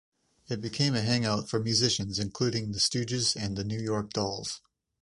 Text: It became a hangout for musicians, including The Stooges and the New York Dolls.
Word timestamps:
It 0.49 0.61
became 0.61 0.95
a 0.95 1.01
hangout 1.01 1.47
for 1.47 1.59
musicians, 1.59 2.17
including 2.17 2.71
The 2.71 2.79
Stooges 2.79 3.35
and 3.35 3.55
the 3.55 3.63
New 3.63 3.79
York 3.79 4.13
Dolls. 4.13 4.59